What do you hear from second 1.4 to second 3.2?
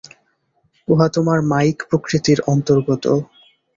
মায়িক প্রকৃতির অন্তর্গত।